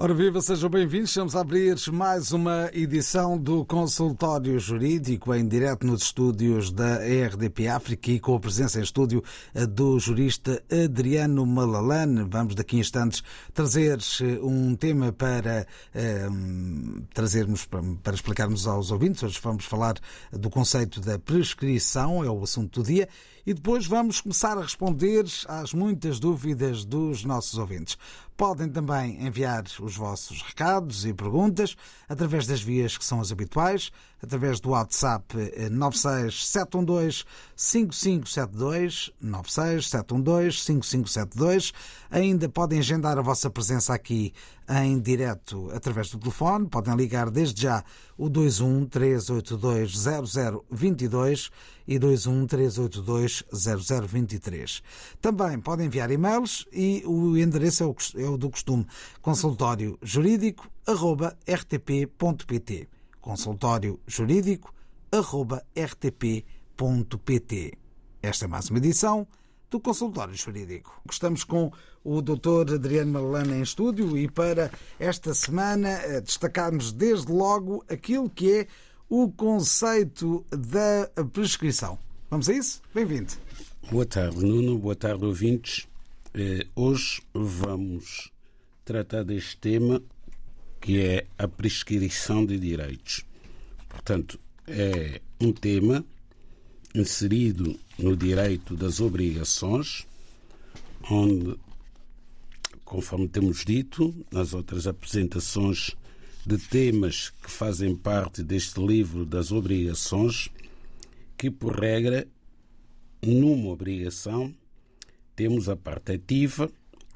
[0.00, 1.10] Ora viva, sejam bem-vindos.
[1.10, 7.66] Estamos a abrir mais uma edição do Consultório Jurídico em direto nos estúdios da RDP
[7.66, 9.24] África e com a presença em estúdio
[9.70, 12.24] do jurista Adriano Malalane.
[12.30, 15.66] Vamos daqui a instantes trazer eh, um tema para
[16.30, 19.24] um, trazermos para, para explicarmos aos ouvintes.
[19.24, 19.94] Hoje vamos falar
[20.30, 23.08] do conceito da prescrição, é o assunto do dia
[23.48, 27.96] e depois vamos começar a responder às muitas dúvidas dos nossos ouvintes.
[28.36, 31.74] Podem também enviar os vossos recados e perguntas
[32.06, 33.90] através das vias que são as habituais,
[34.22, 35.34] através do WhatsApp
[35.70, 37.24] 96712
[37.56, 41.72] 5572, 96712 5572.
[42.10, 44.34] Ainda podem agendar a vossa presença aqui
[44.68, 46.68] em direto através do telefone.
[46.68, 47.82] Podem ligar desde já
[48.18, 49.96] o 21 382
[50.70, 51.50] 0022
[51.86, 54.82] e 21 382 0023.
[55.20, 58.84] Também podem enviar e-mails e o endereço é o, é o do costume
[59.22, 60.68] consultório jurídico
[61.46, 62.88] rtp.pt
[63.20, 64.74] consultório jurídico
[65.76, 67.72] rtp.pt
[68.20, 69.26] Esta é mais uma edição
[69.70, 71.00] do Consultório Jurídico.
[71.10, 72.74] Estamos com o Dr.
[72.74, 78.66] Adriano Malalana em estúdio e para esta semana eh, destacarmos desde logo aquilo que é
[79.08, 81.98] o conceito da prescrição.
[82.30, 82.82] Vamos a isso?
[82.94, 83.32] Bem-vindo.
[83.90, 84.78] Boa tarde, Nuno.
[84.78, 85.86] Boa tarde, ouvintes.
[86.34, 88.30] Eh, hoje vamos
[88.84, 90.02] tratar deste tema
[90.80, 93.24] que é a prescrição de direitos.
[93.88, 96.04] Portanto, é um tema
[96.98, 100.06] inserido no direito das obrigações,
[101.10, 101.56] onde,
[102.84, 105.96] conforme temos dito nas outras apresentações
[106.44, 110.48] de temas que fazem parte deste livro das obrigações,
[111.36, 112.26] que por regra,
[113.22, 114.54] numa obrigação,
[115.36, 116.70] temos a parte ativa,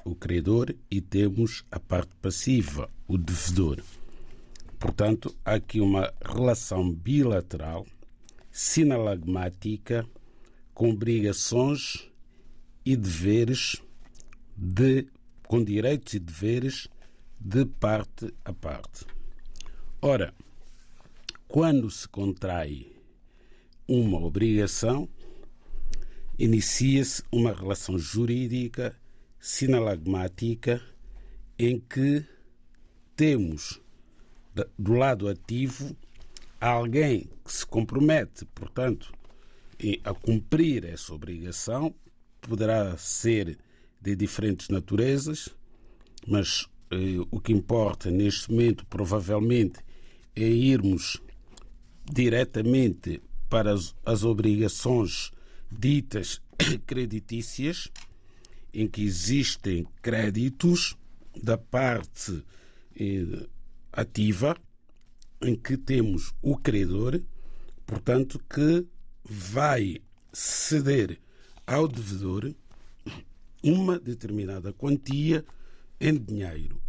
[0.05, 3.81] o credor, e temos a parte passiva, o devedor.
[4.79, 7.87] Portanto, há aqui uma relação bilateral
[8.53, 10.07] sinalagmática
[10.75, 12.07] com obrigações
[12.85, 13.81] e deveres
[14.55, 15.07] de
[15.47, 16.87] com direitos e deveres
[17.39, 19.05] de parte a parte.
[19.99, 20.33] Ora,
[21.47, 22.91] quando se contrai
[23.87, 25.09] uma obrigação,
[26.37, 28.95] inicia-se uma relação jurídica
[29.39, 30.79] sinalagmática
[31.57, 32.23] em que
[33.15, 33.81] temos
[34.77, 35.95] do lado ativo
[36.69, 39.11] alguém que se compromete, portanto,
[40.03, 41.93] a cumprir essa obrigação,
[42.41, 43.57] poderá ser
[44.01, 45.49] de diferentes naturezas,
[46.27, 49.79] mas eh, o que importa neste momento, provavelmente,
[50.35, 51.21] é irmos
[52.05, 55.31] diretamente para as, as obrigações
[55.71, 56.41] ditas
[56.85, 57.89] creditícias,
[58.73, 60.97] em que existem créditos
[61.41, 62.43] da parte
[62.95, 63.47] eh,
[63.91, 64.57] ativa,
[65.43, 67.21] em que temos o credor,
[67.85, 68.85] portanto, que
[69.23, 71.19] vai ceder
[71.67, 72.53] ao devedor
[73.61, 75.45] uma determinada quantia
[75.99, 76.81] em dinheiro.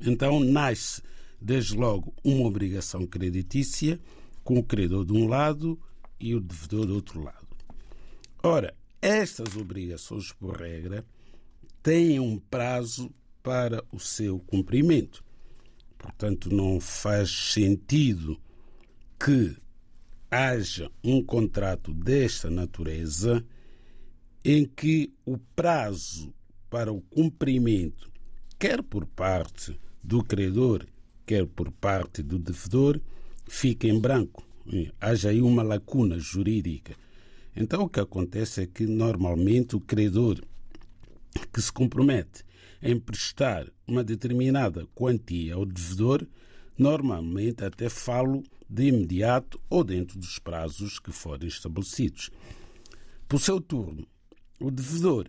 [0.00, 1.02] Então nasce
[1.40, 3.98] desde logo uma obrigação creditícia
[4.44, 5.78] com o credor de um lado
[6.20, 7.46] e o devedor do outro lado.
[8.42, 11.04] Ora, estas obrigações, por regra,
[11.82, 13.12] têm um prazo
[13.42, 15.24] para o seu cumprimento.
[15.98, 18.40] Portanto, não faz sentido
[19.18, 19.56] que
[20.30, 23.44] haja um contrato desta natureza
[24.44, 26.32] em que o prazo
[26.70, 28.10] para o cumprimento,
[28.58, 30.86] quer por parte do credor,
[31.26, 33.00] quer por parte do devedor,
[33.46, 34.46] fique em branco.
[35.00, 36.94] Haja aí uma lacuna jurídica.
[37.56, 40.40] Então, o que acontece é que, normalmente, o credor
[41.52, 42.44] que se compromete
[42.82, 46.26] em prestar uma determinada quantia ao devedor,
[46.76, 52.30] normalmente até falo de imediato ou dentro dos prazos que forem estabelecidos.
[53.28, 54.06] Por seu turno,
[54.60, 55.28] o devedor,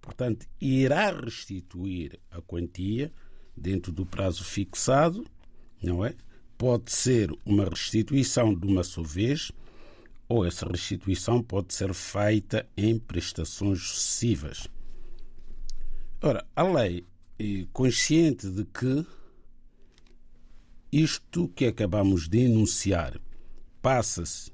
[0.00, 3.12] portanto, irá restituir a quantia
[3.56, 5.24] dentro do prazo fixado,
[5.82, 6.14] não é?
[6.56, 9.50] Pode ser uma restituição de uma só vez,
[10.28, 14.68] ou essa restituição pode ser feita em prestações sucessivas.
[16.22, 17.06] Ora, a lei
[17.38, 19.06] é consciente de que
[20.92, 23.18] isto que acabamos de enunciar
[23.80, 24.52] passa-se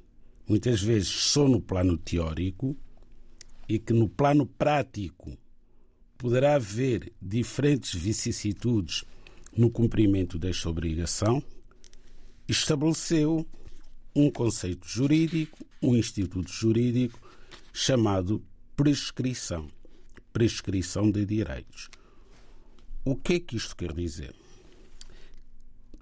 [0.48, 2.76] muitas vezes só no plano teórico
[3.68, 5.36] e que no plano prático
[6.16, 9.04] poderá haver diferentes vicissitudes
[9.56, 11.42] no cumprimento desta obrigação,
[12.46, 13.44] estabeleceu
[14.14, 17.18] um conceito jurídico, um instituto jurídico
[17.72, 18.40] chamado
[18.76, 19.68] prescrição.
[20.36, 21.88] Prescrição de direitos.
[23.06, 24.34] O que é que isto quer dizer?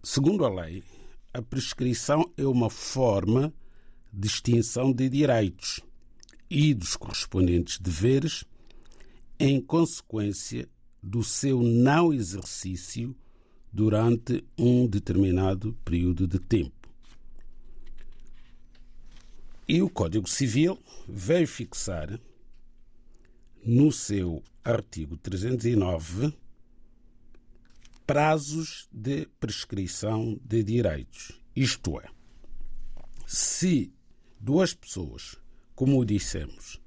[0.02, 0.82] Segundo a lei,
[1.32, 3.54] a prescrição é uma forma
[4.12, 5.78] de extinção de direitos
[6.50, 8.44] e dos correspondentes deveres
[9.38, 10.68] em consequência
[11.00, 13.14] do seu não exercício
[13.72, 16.88] durante um determinado período de tempo.
[19.68, 20.76] E o Código Civil
[21.08, 22.18] veio fixar
[23.64, 26.32] no seu artigo 309
[28.06, 31.40] prazos de prescrição de direitos.
[31.56, 32.08] Isto é,
[33.26, 33.92] se
[34.38, 35.36] duas pessoas,
[35.74, 36.80] como dissemos,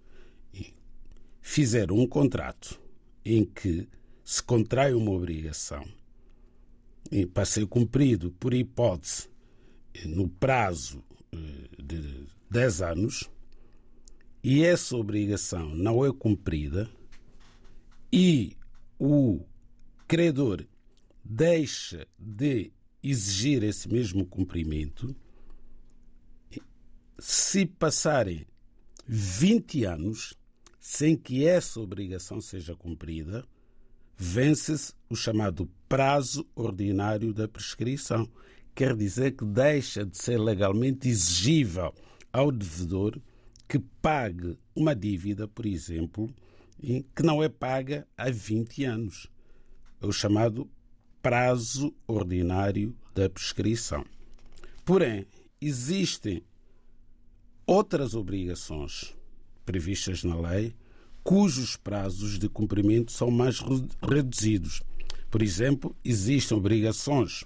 [1.41, 2.79] fizeram um contrato
[3.25, 3.87] em que
[4.23, 5.83] se contrai uma obrigação
[7.11, 9.29] e para ser cumprido por hipótese
[10.05, 13.29] no prazo eh, de 10 anos
[14.47, 16.89] e essa obrigação não é cumprida
[18.09, 18.55] e
[18.97, 19.41] o
[20.07, 20.65] credor
[21.21, 22.71] deixa de
[23.03, 25.13] exigir esse mesmo cumprimento,
[27.19, 28.47] se passarem
[29.05, 30.33] 20 anos
[30.79, 33.43] sem que essa obrigação seja cumprida,
[34.15, 38.25] vence-se o chamado prazo ordinário da prescrição.
[38.73, 41.93] Quer dizer que deixa de ser legalmente exigível
[42.31, 43.19] ao devedor
[43.67, 46.33] que pague uma dívida, por exemplo,
[46.79, 49.27] que não é paga há 20 anos.
[50.01, 50.69] É o chamado
[51.21, 54.05] prazo ordinário da prescrição.
[54.85, 55.25] Porém,
[55.59, 56.43] existem
[57.65, 59.15] outras obrigações
[59.65, 60.73] previstas na lei
[61.27, 63.59] cujos prazos de cumprimento são mais
[64.01, 64.81] reduzidos.
[65.29, 67.43] Por exemplo, existem obrigações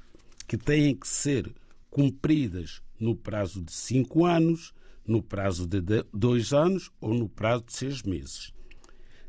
[0.47, 1.51] que têm que ser
[1.89, 4.71] cumpridas no prazo de cinco anos,
[5.05, 5.81] no prazo de
[6.13, 8.53] dois anos ou no prazo de seis meses.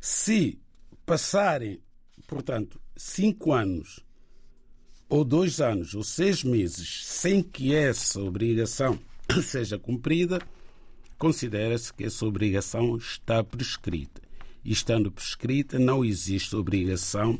[0.01, 0.61] Se
[1.07, 1.81] passarem,
[2.27, 4.01] portanto, cinco anos
[5.09, 8.99] ou dois anos ou seis meses sem que essa obrigação
[9.43, 10.41] seja cumprida,
[11.19, 14.21] considera-se que essa obrigação está prescrita
[14.65, 17.39] e estando prescrita, não existe obrigação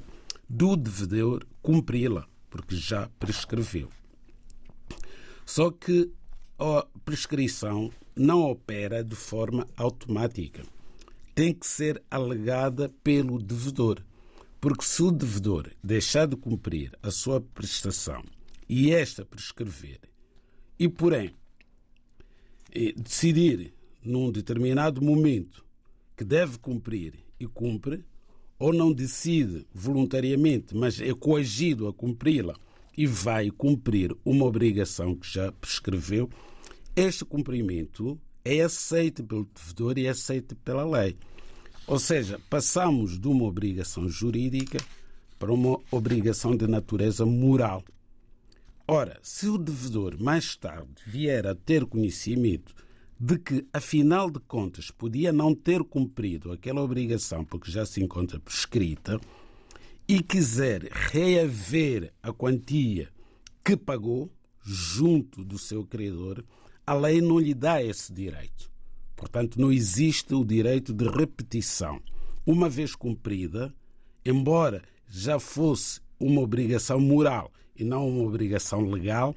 [0.49, 3.89] do devedor cumpri-la, porque já prescreveu.
[5.47, 6.11] Só que
[6.59, 10.63] a prescrição não opera de forma automática.
[11.35, 14.03] Tem que ser alegada pelo devedor.
[14.61, 18.23] Porque se o devedor deixar de cumprir a sua prestação
[18.69, 20.01] e esta prescrever,
[20.79, 21.35] e porém
[22.97, 25.65] decidir num determinado momento
[26.17, 28.05] que deve cumprir e cumpre,
[28.59, 32.55] ou não decide voluntariamente, mas é coagido a cumpri-la
[32.97, 36.31] e vai cumprir uma obrigação que já prescreveu,
[36.95, 41.17] este cumprimento é aceito pelo devedor e é aceito pela lei.
[41.87, 44.79] Ou seja, passamos de uma obrigação jurídica
[45.39, 47.83] para uma obrigação de natureza moral.
[48.87, 52.75] Ora, se o devedor mais tarde vier a ter conhecimento
[53.19, 58.41] de que, afinal de contas, podia não ter cumprido aquela obrigação porque já se encontra
[58.41, 59.21] prescrita
[60.09, 63.09] e quiser reaver a quantia
[63.65, 64.31] que pagou
[64.63, 66.45] junto do seu credor,
[66.93, 68.71] a lei não lhe dá esse direito.
[69.17, 72.01] Portanto, não existe o direito de repetição.
[72.47, 73.75] Uma vez cumprida,
[74.25, 79.35] embora já fosse uma obrigação moral e não uma obrigação legal,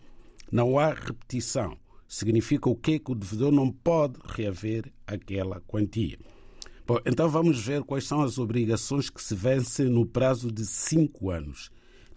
[0.51, 6.17] não há repetição significa o que que o devedor não pode reaver aquela quantia.
[6.87, 11.31] Bom, então vamos ver quais são as obrigações que se vencem no prazo de cinco
[11.31, 11.71] anos.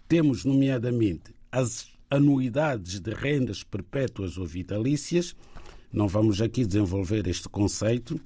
[0.07, 5.35] Temos, nomeadamente, as anuidades de rendas perpétuas ou vitalícias.
[5.91, 8.19] Não vamos aqui desenvolver este conceito.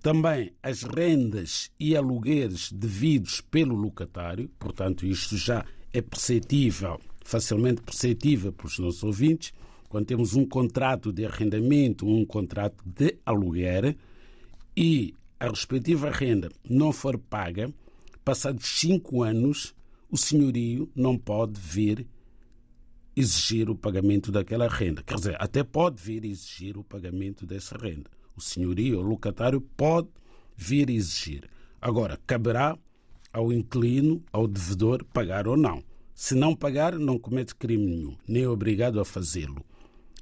[0.00, 8.52] Também as rendas e alugueres devidos pelo locatário, portanto, isto já é perceptível, facilmente perceptível
[8.52, 9.52] pelos nossos ouvintes
[9.92, 13.94] quando temos um contrato de arrendamento, um contrato de aluguer
[14.74, 17.70] e a respectiva renda não for paga,
[18.24, 19.74] passados cinco anos,
[20.10, 22.06] o senhorio não pode vir
[23.14, 25.02] exigir o pagamento daquela renda.
[25.02, 28.10] Quer dizer, até pode vir exigir o pagamento dessa renda.
[28.36, 30.08] O senhorio, o locatário, pode
[30.56, 31.48] vir exigir.
[31.80, 32.78] Agora, caberá
[33.32, 35.82] ao inquilino, ao devedor, pagar ou não.
[36.14, 39.64] Se não pagar, não comete crime nenhum, nem é obrigado a fazê-lo.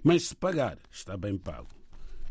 [0.03, 1.69] Mas se pagar, está bem pago.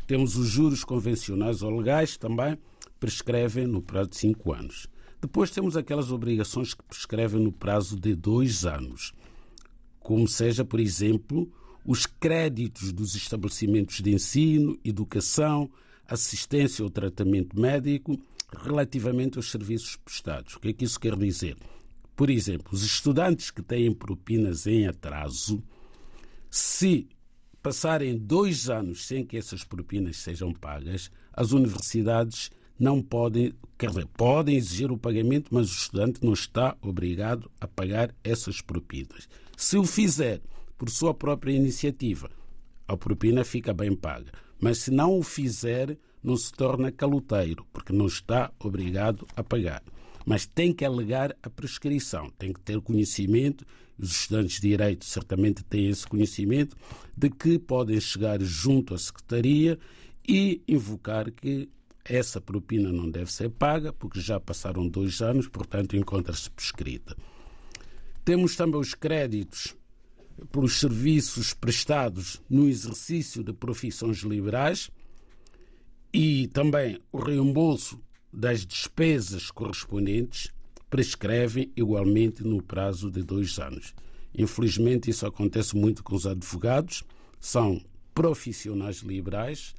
[0.06, 2.58] Temos os juros convencionais ou legais também,
[2.98, 4.88] prescrevem no prazo de 5 anos.
[5.20, 9.12] Depois temos aquelas obrigações que prescrevem no prazo de 2 anos.
[10.10, 11.48] Como seja, por exemplo,
[11.84, 15.70] os créditos dos estabelecimentos de ensino, educação,
[16.04, 18.18] assistência ou tratamento médico
[18.52, 20.56] relativamente aos serviços prestados.
[20.56, 21.56] O que é que isso quer dizer?
[22.16, 25.62] Por exemplo, os estudantes que têm propinas em atraso,
[26.50, 27.06] se
[27.62, 34.08] passarem dois anos sem que essas propinas sejam pagas, as universidades não podem, quer dizer,
[34.16, 39.28] podem exigir o pagamento, mas o estudante não está obrigado a pagar essas propinas.
[39.60, 40.40] Se o fizer
[40.78, 42.30] por sua própria iniciativa,
[42.88, 44.32] a propina fica bem paga.
[44.58, 49.82] Mas se não o fizer, não se torna caloteiro, porque não está obrigado a pagar.
[50.24, 53.66] Mas tem que alegar a prescrição, tem que ter conhecimento,
[53.98, 56.74] os estudantes de Direito certamente têm esse conhecimento,
[57.14, 59.78] de que podem chegar junto à Secretaria
[60.26, 61.68] e invocar que
[62.02, 67.14] essa propina não deve ser paga, porque já passaram dois anos, portanto encontra-se prescrita.
[68.24, 69.76] Temos também os créditos
[70.50, 74.90] pelos serviços prestados no exercício de profissões liberais
[76.12, 78.00] e também o reembolso
[78.32, 80.52] das despesas correspondentes
[80.88, 83.94] prescrevem igualmente no prazo de dois anos.
[84.36, 87.04] Infelizmente, isso acontece muito com os advogados,
[87.38, 87.80] são
[88.14, 89.74] profissionais liberais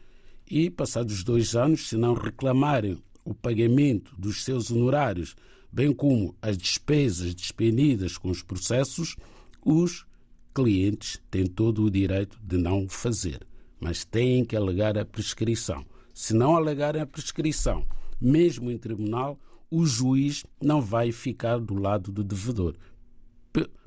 [0.49, 5.35] e, passados dois anos, se não reclamarem o pagamento dos seus honorários,
[5.71, 9.15] bem como as despesas despendidas com os processos,
[9.63, 10.05] os
[10.53, 13.47] clientes têm todo o direito de não fazer,
[13.79, 15.85] mas têm que alegar a prescrição.
[16.13, 17.85] Se não alegarem a prescrição,
[18.19, 22.75] mesmo em tribunal, o juiz não vai ficar do lado do devedor.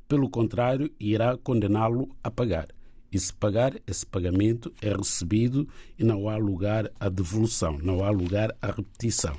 [0.08, 2.68] Pelo contrário, irá condená-lo a pagar.
[3.12, 8.10] E se pagar, esse pagamento é recebido e não há lugar à devolução, não há
[8.10, 9.38] lugar à repetição.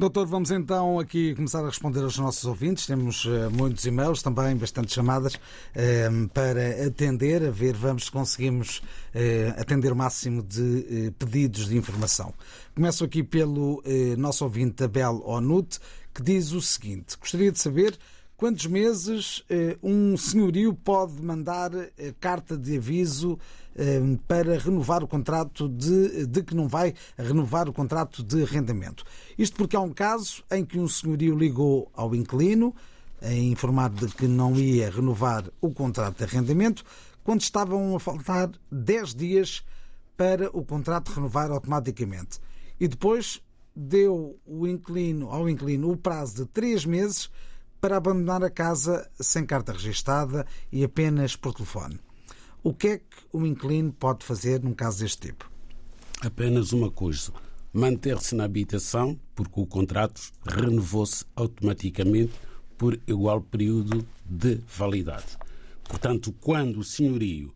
[0.00, 2.86] Doutor, vamos então aqui começar a responder aos nossos ouvintes.
[2.86, 8.78] Temos uh, muitos e-mails, também bastante chamadas uh, para atender, a ver, vamos se conseguimos
[8.78, 12.32] uh, atender o máximo de pedidos de informação.
[12.74, 13.82] Começo aqui pelo
[14.16, 15.78] nosso ouvinte Abel Onut,
[16.14, 17.98] que diz o seguinte: gostaria de saber
[18.40, 19.44] quantos meses
[19.82, 21.70] um senhorio pode mandar
[22.18, 23.38] carta de aviso
[23.76, 29.04] Ehm, para renovar o contrato de, de que não vai renovar o contrato de arrendamento.
[29.38, 32.74] Isto porque há um caso em que um senhorio ligou ao inquilino
[33.22, 36.84] a informar de que não ia renovar o contrato de arrendamento
[37.22, 39.64] quando estavam a faltar 10 dias
[40.16, 42.40] para o contrato renovar automaticamente.
[42.78, 43.40] E depois
[43.74, 47.30] deu o inquilino, ao inquilino o prazo de 3 meses
[47.80, 51.98] para abandonar a casa sem carta registada e apenas por telefone.
[52.62, 55.50] O que é que um inquilino pode fazer num caso deste tipo?
[56.20, 57.32] Apenas uma coisa:
[57.72, 62.34] manter-se na habitação, porque o contrato renovou-se automaticamente
[62.76, 65.38] por igual período de validade.
[65.84, 67.54] Portanto, quando o senhorio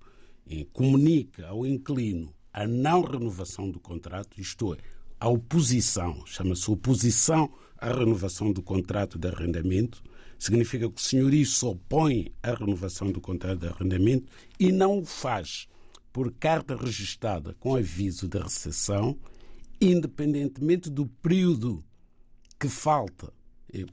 [0.73, 4.78] comunica ao inquilino a não renovação do contrato, isto é,
[5.21, 10.02] a oposição, chama-se oposição à renovação do contrato de arrendamento,
[10.38, 14.26] significa que o senhorio se opõe à renovação do contrato de arrendamento
[14.59, 15.69] e não o faz
[16.12, 19.19] por carta registrada com aviso de recessão,
[19.81, 21.83] independentemente do período
[22.59, 23.33] que falta,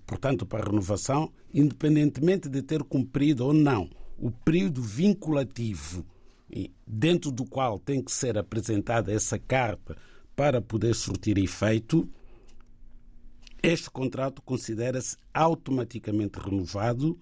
[0.05, 6.05] portanto, para a renovação, independentemente de ter cumprido ou não o período vinculativo
[6.85, 9.97] dentro do qual tem que ser apresentada essa carta
[10.35, 12.07] para poder surtir efeito,
[13.63, 17.19] este contrato considera-se automaticamente renovado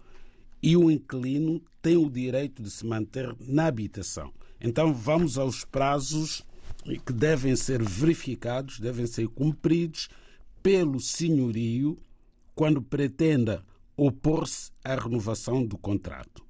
[0.62, 4.34] e o inquilino tem o direito de se manter na habitação.
[4.60, 6.44] Então vamos aos prazos
[7.06, 10.10] que devem ser verificados, devem ser cumpridos
[10.64, 11.98] pelo senhorio
[12.56, 13.66] quando pretenda
[13.96, 16.44] opor-se à renovação do contrato.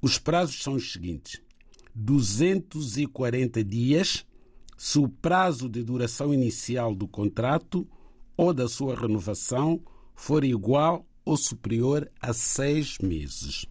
[0.00, 1.40] Os prazos são os seguintes:
[1.94, 4.26] 240 dias
[4.76, 7.88] se o prazo de duração inicial do contrato
[8.36, 9.80] ou da sua renovação
[10.14, 13.66] for igual ou superior a seis meses.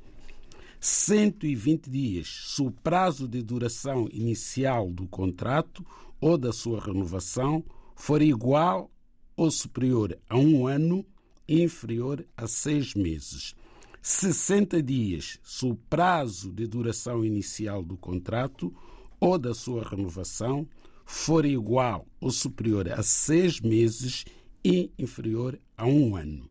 [0.80, 5.86] 120 dias se o prazo de duração inicial do contrato
[6.20, 7.64] ou da sua renovação
[7.96, 8.92] for igual
[9.36, 11.06] ou superior a um ano
[11.48, 13.56] inferior a seis meses.
[14.02, 18.74] 60 dias se o prazo de duração inicial do contrato
[19.20, 20.68] ou da sua renovação
[21.06, 24.26] for igual ou superior a seis meses
[24.64, 26.50] e inferior a um ano.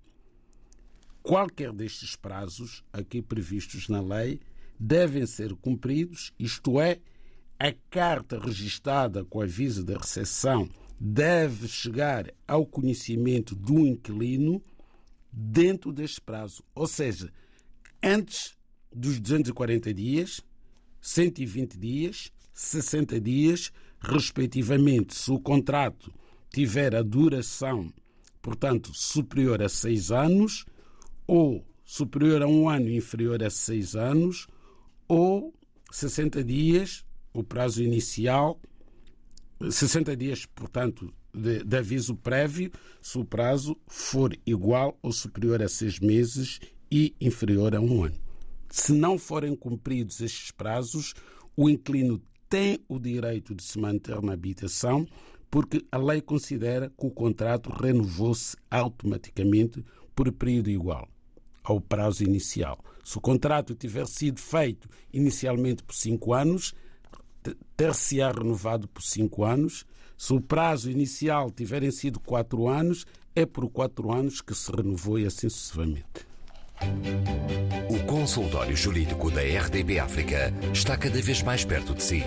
[1.23, 4.40] qualquer destes prazos aqui previstos na lei
[4.78, 6.99] devem ser cumpridos, isto é,
[7.59, 14.61] a carta registada com aviso de recepção deve chegar ao conhecimento do inquilino
[15.33, 17.33] dentro deste prazo, ou seja,
[18.02, 18.57] antes
[18.95, 20.40] dos 240 dias,
[21.00, 26.12] 120 dias, 60 dias, respectivamente, se o contrato
[26.52, 27.92] tiver a duração,
[28.42, 30.66] portanto, superior a seis anos,
[31.26, 34.49] ou superior a um ano inferior a seis anos,
[35.08, 35.54] ou
[35.90, 38.61] 60 dias, o prazo inicial,
[39.70, 42.70] 60 dias, portanto, de, de, aviso prévio,
[43.00, 48.20] se o prazo for igual ou superior a seis meses e inferior a um ano.
[48.68, 51.14] Se não forem cumpridos estes prazos,
[51.56, 55.06] o inquilino tem o direito de se manter na habitação,
[55.52, 59.85] porque a lei considera que o contrato renovou-se automaticamente
[60.16, 61.06] por período igual
[61.62, 62.82] ao prazo inicial.
[63.04, 66.75] Se o contrato tiver sido feito inicialmente por cinco anos,
[67.76, 69.85] ter-se-á renovado por cinco anos.
[70.16, 73.04] Se o prazo inicial tiverem sido quatro anos,
[73.37, 76.26] é por quatro anos que se renovou e assim sucessivamente.
[77.90, 82.23] O consultório jurídico da RDB África está cada vez mais perto de si.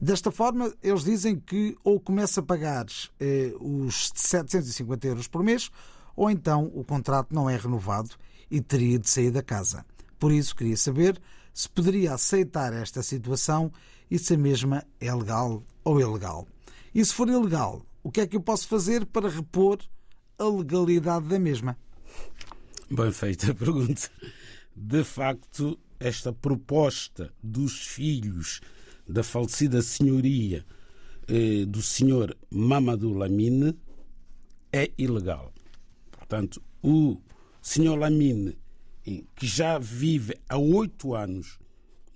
[0.00, 2.86] Desta forma, eles dizem que ou começa a pagar
[3.18, 5.68] eh, os 750 euros por mês,
[6.14, 8.10] ou então o contrato não é renovado
[8.48, 9.84] e teria de sair da casa.
[10.16, 11.20] Por isso, queria saber
[11.52, 13.72] se poderia aceitar esta situação
[14.08, 16.46] e se a mesma é legal ou ilegal.
[16.94, 19.80] E se for ilegal, o que é que eu posso fazer para repor
[20.38, 21.76] a legalidade da mesma?
[22.90, 24.10] Bem feita a pergunta.
[24.74, 28.60] De facto, esta proposta dos filhos
[29.08, 30.64] da falecida senhoria
[31.28, 33.76] eh, do senhor Mamadou Lamine
[34.72, 35.52] é ilegal.
[36.10, 37.20] Portanto, o
[37.62, 38.58] senhor Lamine
[39.36, 41.58] que já vive há oito anos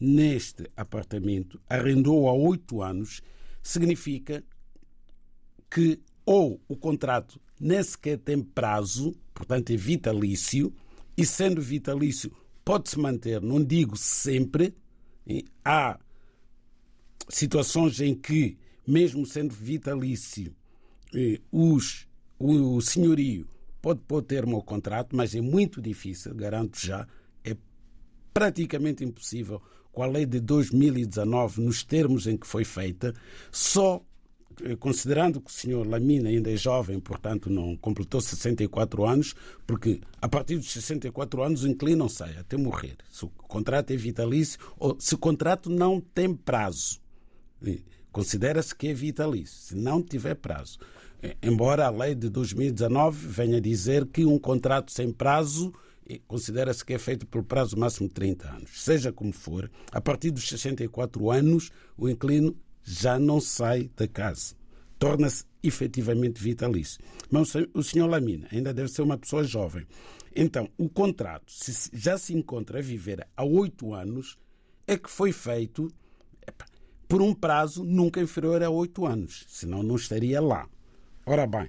[0.00, 3.20] neste apartamento, arrendou há oito anos,
[3.62, 4.42] significa
[5.70, 10.73] que ou o contrato nem sequer tem prazo, portanto é vitalício,
[11.16, 12.33] e sendo vitalício
[12.64, 14.75] pode-se manter, não digo sempre,
[15.64, 15.99] há
[17.29, 20.55] situações em que, mesmo sendo vitalício,
[21.51, 22.07] os,
[22.38, 23.49] o senhorio
[23.81, 27.07] pode pôr termo ao contrato, mas é muito difícil, garanto já,
[27.44, 27.57] é
[28.33, 33.14] praticamente impossível com a lei de 2019, nos termos em que foi feita,
[33.51, 34.05] só
[34.79, 39.35] considerando que o senhor Lamina ainda é jovem, portanto não completou 64 anos,
[39.66, 41.64] porque a partir dos 64 anos
[42.11, 42.97] sai até morrer.
[43.11, 47.01] Se o contrato é vitalício ou se o contrato não tem prazo,
[48.11, 50.79] considera-se que é vitalício, se não tiver prazo.
[51.42, 55.73] Embora a lei de 2019 venha dizer que um contrato sem prazo
[56.27, 58.83] considera-se que é feito pelo prazo máximo de 30 anos.
[58.83, 62.57] Seja como for, a partir dos 64 anos, o inquilino
[62.88, 64.55] já não sai da casa.
[64.98, 67.01] Torna-se efetivamente vitalício.
[67.31, 69.87] Mas o senhor Lamina ainda deve ser uma pessoa jovem.
[70.35, 74.37] Então, o contrato, se já se encontra a viver há oito anos,
[74.87, 75.92] é que foi feito
[77.07, 79.44] por um prazo nunca inferior a oito anos.
[79.48, 80.68] Senão não estaria lá.
[81.27, 81.68] Ora bem,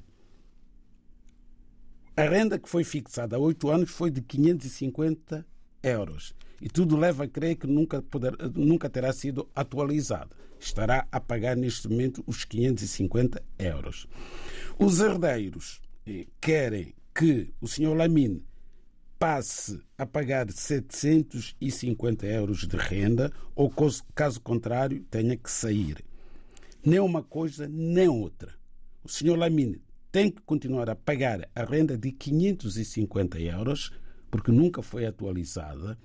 [2.16, 5.46] a renda que foi fixada há oito anos foi de 550
[5.84, 6.36] euros.
[6.62, 10.36] E tudo leva a crer que nunca, poder, nunca terá sido atualizada.
[10.60, 14.08] Estará a pagar neste momento os 550 euros.
[14.78, 18.46] Os herdeiros eh, querem que o senhor Lamine
[19.18, 23.72] passe a pagar 750 euros de renda ou,
[24.16, 26.04] caso contrário, tenha que sair.
[26.86, 28.60] Nem uma coisa, nem outra
[29.04, 33.92] o senhor Lamine tem que continuar a pagar a renda de 550 euros,
[34.30, 35.98] porque nunca foi atualizada,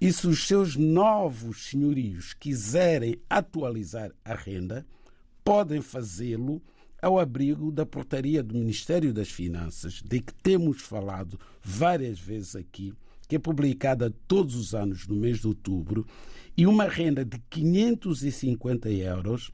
[0.00, 4.86] E se os seus novos senhorios quiserem atualizar a renda,
[5.44, 6.62] podem fazê-lo
[7.02, 12.94] ao abrigo da portaria do Ministério das Finanças, de que temos falado várias vezes aqui,
[13.28, 16.06] que é publicada todos os anos no mês de outubro,
[16.56, 19.50] e uma renda de 550 euros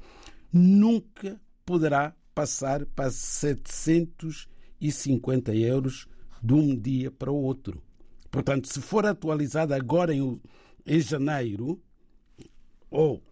[0.53, 6.07] nunca poderá passar para 750 euros
[6.43, 7.84] de um dia para o outro.
[8.35, 10.41] Portanto, se for atualizada agora em,
[10.85, 11.81] em janeiro,
[12.91, 13.23] ou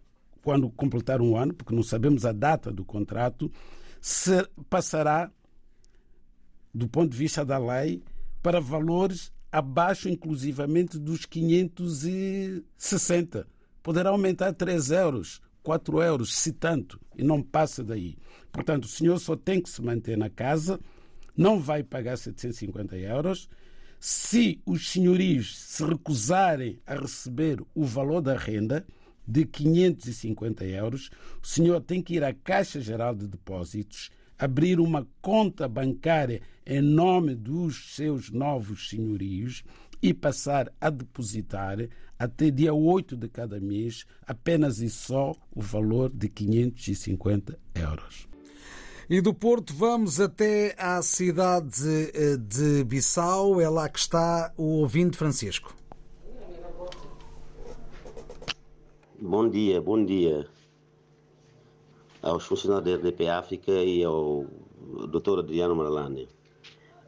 [0.41, 3.51] quando completar um ano, porque não sabemos a data do contrato,
[3.99, 5.29] se passará,
[6.73, 8.01] do ponto de vista da lei,
[8.41, 13.45] para valores abaixo, inclusivamente, dos 560.
[13.83, 18.15] Poderá aumentar 3 euros, 4 euros, se tanto, e não passa daí.
[18.53, 20.79] Portanto, o senhor só tem que se manter na casa,
[21.35, 23.49] não vai pagar 750 euros.
[24.05, 28.85] Se os senhorios se recusarem a receber o valor da renda,
[29.25, 31.09] de 550 euros,
[31.41, 36.81] o senhor tem que ir à Caixa Geral de Depósitos, abrir uma conta bancária em
[36.81, 39.63] nome dos seus novos senhorios
[40.01, 41.77] e passar a depositar
[42.19, 48.32] até dia 8 de cada mês apenas e só o valor de 550 euros.
[49.09, 54.79] E do Porto vamos até à cidade eh, de Bissau, é lá que está o
[54.79, 55.75] ouvinte Francisco.
[59.19, 60.47] Bom dia, bom dia
[62.21, 64.45] aos funcionários da RDP África e ao
[65.09, 65.39] Dr.
[65.39, 66.29] Adriano Marlane.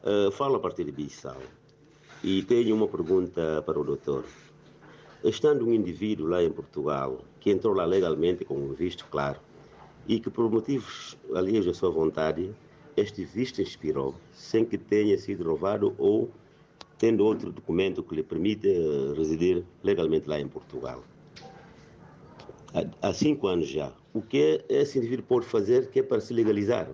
[0.04, 1.40] Uh, falo a partir de Bissau
[2.22, 4.24] e tenho uma pergunta para o doutor.
[5.24, 9.40] Estando um indivíduo lá em Portugal que entrou lá legalmente com um visto claro
[10.08, 12.50] e que por motivos alheios à sua vontade
[12.96, 16.30] este visto expirou sem que tenha sido roubado ou
[16.98, 18.68] tendo outro documento que lhe permita
[19.16, 21.04] residir legalmente lá em Portugal
[23.00, 23.92] há, cinco anos já.
[24.12, 26.90] O que esse indivíduo pode fazer que é para se legalizar?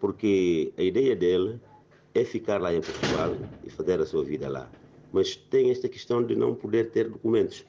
[0.00, 1.60] Porque a ideia dele
[2.14, 4.70] é ficar lá em Portugal e fazer a sua vida lá.
[5.12, 7.64] Mas tem esta questão de não poder ter documentos.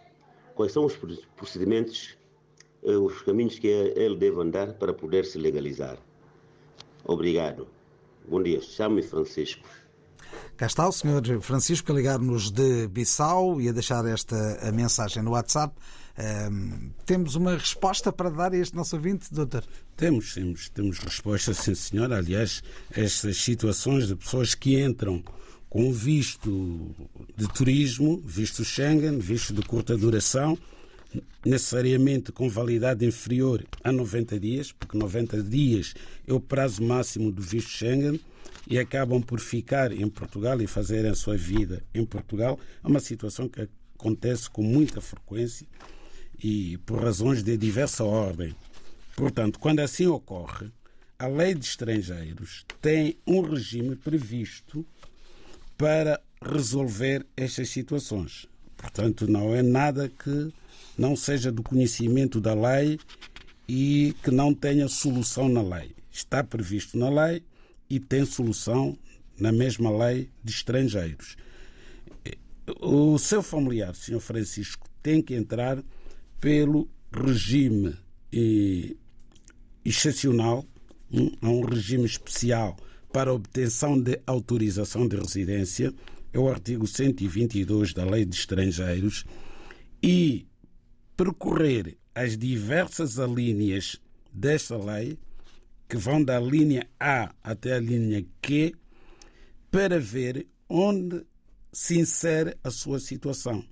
[0.55, 0.97] Quais são os
[1.35, 2.17] procedimentos,
[2.81, 5.97] os caminhos que ele deve andar para poder se legalizar?
[7.05, 7.67] Obrigado.
[8.27, 8.61] Bom dia.
[8.61, 9.67] Chamo-me Francisco.
[10.55, 11.41] Cá está o Sr.
[11.41, 15.73] Francisco a ligar-nos de Bissau e a deixar esta a mensagem no WhatsApp
[16.19, 19.63] um, temos uma resposta para dar a este nosso ouvinte, doutor?
[19.95, 22.11] Temos, temos, temos resposta, sim senhor.
[22.11, 22.61] Aliás,
[22.91, 25.23] estas situações de pessoas que entram
[25.69, 26.93] com visto
[27.37, 30.57] de turismo, visto Schengen, visto de curta duração,
[31.45, 35.93] necessariamente com validade inferior a 90 dias, porque 90 dias
[36.27, 38.19] é o prazo máximo do visto Schengen,
[38.67, 42.59] e acabam por ficar em Portugal e fazerem a sua vida em Portugal.
[42.83, 43.67] É uma situação que
[43.97, 45.65] acontece com muita frequência
[46.41, 48.55] e por razões de diversa ordem.
[49.15, 50.71] Portanto, quando assim ocorre,
[51.17, 54.85] a lei de estrangeiros tem um regime previsto
[55.77, 58.48] para resolver estas situações.
[58.79, 60.53] Portanto, não é nada que
[60.97, 62.97] não seja do conhecimento da lei
[63.67, 65.91] e que não tenha solução na lei.
[66.09, 67.43] Está previsto na lei
[67.89, 68.97] e tem solução
[69.37, 71.35] na mesma lei de estrangeiros.
[72.79, 74.21] O seu familiar, Sr.
[74.21, 75.83] Francisco, tem que entrar
[76.39, 77.97] pelo regime
[79.83, 80.65] excepcional,
[81.11, 82.77] hum, um regime especial
[83.11, 85.93] para obtenção de autorização de residência,
[86.31, 89.25] é o artigo 122 da Lei de Estrangeiros,
[90.01, 90.47] e
[91.15, 93.97] percorrer as diversas alíneas
[94.31, 95.17] desta lei,
[95.87, 98.73] que vão da linha A até a linha Q,
[99.71, 101.25] para ver onde
[101.71, 103.65] se insere a sua situação.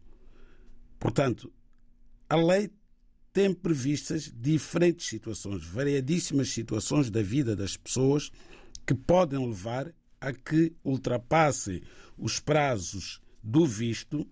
[0.99, 1.51] Portanto,
[2.29, 2.69] a lei
[3.31, 8.31] tem previstas diferentes situações, variadíssimas situações da vida das pessoas
[8.85, 11.82] que podem levar a que ultrapassem
[12.17, 14.27] os prazos do visto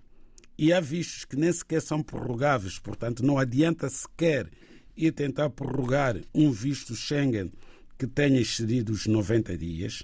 [0.57, 4.49] e há vistos que nem sequer são prorrogáveis, portanto, não adianta sequer
[4.95, 7.51] ir tentar prorrogar um visto Schengen
[7.97, 10.03] que tenha excedido os 90 dias,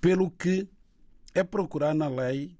[0.00, 0.68] pelo que
[1.34, 2.56] é procurar na lei,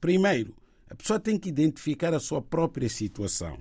[0.00, 0.54] primeiro,
[0.88, 3.58] a pessoa tem que identificar a sua própria situação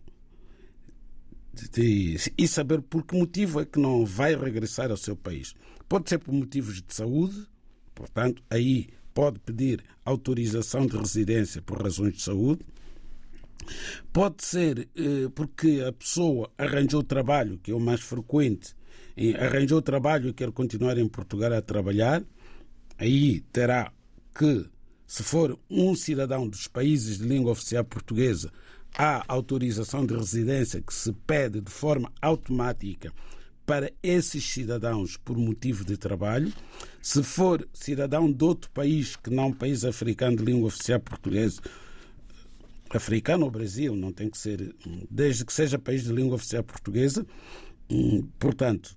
[2.37, 5.55] e saber por que motivo é que não vai regressar ao seu país.
[5.89, 7.47] Pode ser por motivos de saúde,
[7.97, 12.63] portanto, aí pode pedir autorização de residência por razões de saúde.
[14.13, 18.75] Pode ser eh, porque a pessoa arranjou trabalho, que é o mais frequente,
[19.39, 22.23] arranjou trabalho e quer continuar em Portugal a trabalhar.
[22.99, 23.91] Aí terá
[24.37, 24.69] que,
[25.07, 28.51] se for um cidadão dos países de língua oficial portuguesa,
[28.95, 33.11] há autorização de residência que se pede de forma automática
[33.67, 36.53] para esses cidadãos por motivo de trabalho.
[37.01, 41.61] Se for cidadão de outro país que não país africano de língua oficial portuguesa,
[42.89, 44.73] africano ou Brasil, não tem que ser,
[45.11, 47.27] desde que seja país de língua oficial portuguesa,
[47.91, 48.95] hum, portanto,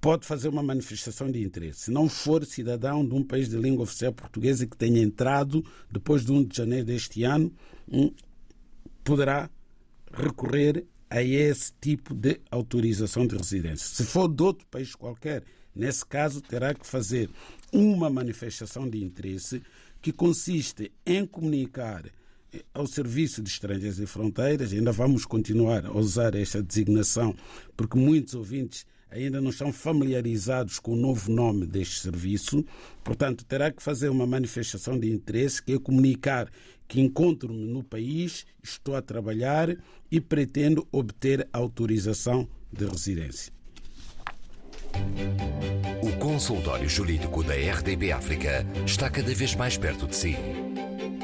[0.00, 1.86] pode fazer uma manifestação de interesse.
[1.86, 6.24] Se não for cidadão de um país de língua oficial portuguesa que tenha entrado depois
[6.24, 7.52] de 1 de janeiro deste ano,
[7.88, 8.12] hum,
[9.02, 9.50] poderá
[10.12, 13.88] recorrer a esse tipo de autorização de residência.
[13.88, 15.42] Se for de outro país qualquer,
[15.74, 17.28] nesse caso terá que fazer
[17.72, 19.60] uma manifestação de interesse
[20.00, 22.04] que consiste em comunicar
[22.72, 27.34] ao Serviço de Estrangeiros e Fronteiras, ainda vamos continuar a usar esta designação,
[27.76, 32.64] porque muitos ouvintes ainda não estão familiarizados com o novo nome deste serviço.
[33.02, 36.50] Portanto, terá que fazer uma manifestação de interesse, que é comunicar
[36.90, 39.76] que encontro-me no país, estou a trabalhar
[40.10, 43.52] e pretendo obter autorização de residência.
[46.02, 50.36] O consultório jurídico da RDB África está cada vez mais perto de si.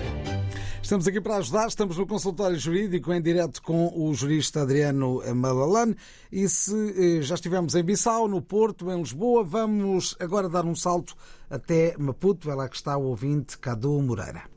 [0.82, 5.96] Estamos aqui para ajudar, estamos no consultório jurídico em direto com o jurista Adriano Malalane
[6.32, 10.76] e se eh, já estivemos em Bissau, no Porto, em Lisboa, vamos agora dar um
[10.76, 11.15] salto
[11.50, 14.51] até Maputo, é lá que está o ouvinte Cadu Moreira.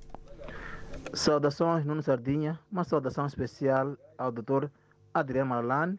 [1.15, 4.67] Saudações, Nuno Sardinha, uma saudação especial ao Dr.
[5.13, 5.99] Adriano Malalane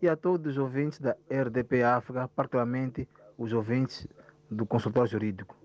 [0.00, 4.06] e a todos os ouvintes da RDP África, particularmente os ouvintes
[4.48, 5.56] do consultório jurídico.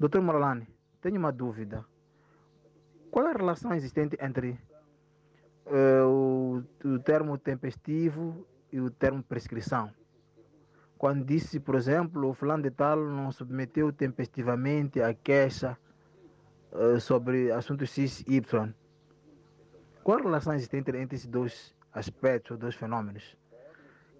[0.00, 0.20] Dr.
[0.20, 0.66] Malalane,
[1.00, 1.84] tenho uma dúvida.
[3.10, 4.58] Qual é a relação existente entre
[5.66, 9.92] uh, o, o, termo tempestivo e o termo prescrição?
[10.98, 15.78] Quando disse, por exemplo, o fulano de tal não submeteu tempestivamente a queixa
[16.74, 18.74] uh, sobre assuntos X e Y.
[20.02, 23.36] Qual a relação existente entre esses dois aspectos, ou dois fenômenos?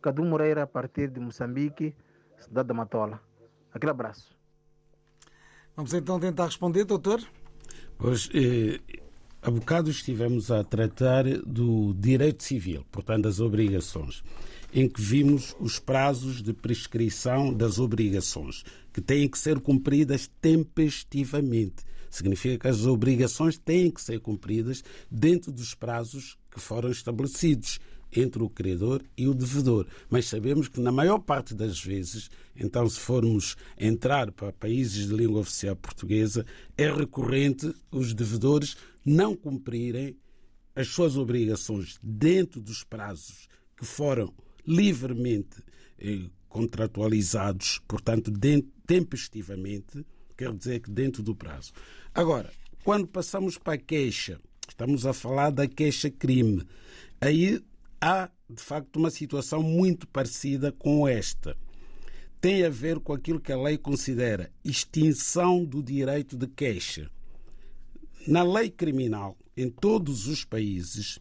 [0.01, 1.95] Cadu Moreira, a partir de Moçambique,
[2.39, 3.21] cidade da Matola.
[3.73, 4.35] Aquele abraço.
[5.77, 7.21] Vamos então tentar responder, doutor?
[7.99, 8.81] Pois, eh,
[9.43, 14.23] há bocado estivemos a tratar do direito civil, portanto, das obrigações,
[14.73, 21.85] em que vimos os prazos de prescrição das obrigações, que têm que ser cumpridas tempestivamente.
[22.15, 27.81] Significa que as obrigações têm que ser cumpridas dentro dos prazos que foram estabelecidos
[28.15, 29.89] entre o credor e o devedor.
[30.09, 35.13] Mas sabemos que, na maior parte das vezes, então, se formos entrar para países de
[35.17, 36.47] língua oficial portuguesa,
[36.79, 40.17] é recorrente os devedores não cumprirem
[40.77, 44.33] as suas obrigações dentro dos prazos que foram
[44.65, 45.61] livremente
[45.99, 48.33] eh, contratualizados, portanto,
[48.87, 51.73] tempestivamente, quer dizer que dentro do prazo.
[52.15, 52.53] Agora,
[52.85, 56.63] quando passamos para a queixa, estamos a falar da queixa-crime.
[57.21, 57.61] Aí
[58.01, 61.57] há, de facto, uma situação muito parecida com esta.
[62.41, 67.11] Tem a ver com aquilo que a lei considera extinção do direito de queixa.
[68.29, 71.19] Na lei criminal, em todos os países,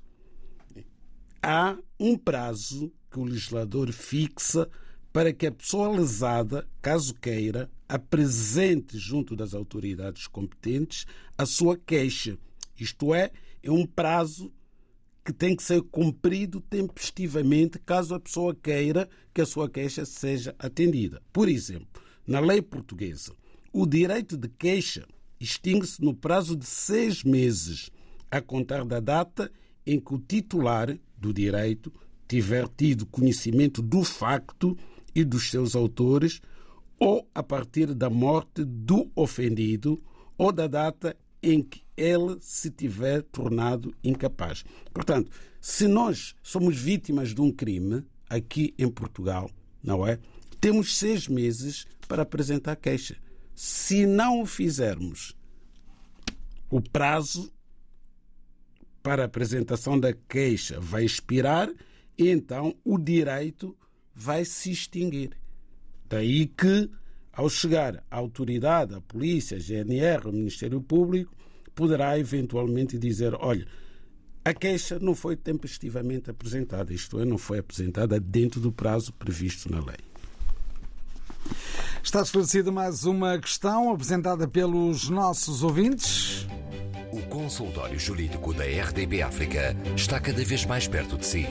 [1.42, 4.70] há um prazo que o legislador fixa
[5.12, 11.06] para que a pessoa lesada, caso queira, apresente junto das autoridades competentes
[11.38, 12.38] a sua queixa.
[12.80, 14.52] Isto é, é um prazo
[15.24, 20.54] que tem que ser cumprido tempestivamente caso a pessoa queira que a sua queixa seja
[20.60, 21.22] atendida.
[21.32, 23.34] Por exemplo, na lei portuguesa,
[23.72, 25.06] o direito de queixa
[25.40, 27.90] extingue-se no prazo de seis meses,
[28.30, 29.52] a contar da data
[29.86, 31.92] em que o titular do direito
[32.28, 34.78] tiver tido conhecimento do facto
[35.14, 36.42] e dos seus autores,
[37.04, 40.02] ou a partir da morte do ofendido,
[40.38, 44.64] ou da data em que ele se tiver tornado incapaz.
[44.94, 49.52] Portanto, se nós somos vítimas de um crime aqui em Portugal,
[49.84, 50.18] não é?
[50.62, 53.18] Temos seis meses para apresentar queixa.
[53.54, 55.36] Se não o fizermos,
[56.70, 57.52] o prazo
[59.04, 61.70] para apresentação da queixa vai expirar
[62.18, 63.78] e então o direito
[64.16, 65.43] vai se extinguir.
[66.14, 66.92] Daí que,
[67.32, 71.36] ao chegar a autoridade, a polícia, a GNR, o Ministério Público,
[71.74, 73.66] poderá eventualmente dizer: olha,
[74.46, 79.72] a queixa não foi tempestivamente apresentada, isto é, não foi apresentada dentro do prazo previsto
[79.72, 79.98] na lei.
[82.04, 86.46] Está esclarecida mais uma questão apresentada pelos nossos ouvintes.
[87.12, 91.48] O consultório jurídico da RDB África está cada vez mais perto de si.